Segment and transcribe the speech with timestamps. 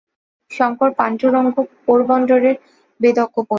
[0.51, 1.55] শঙ্কর পাণ্ডুরঙ্গ
[1.85, 2.55] পোরবন্দরের
[2.99, 3.49] বেদজ্ঞ পণ্ডিত।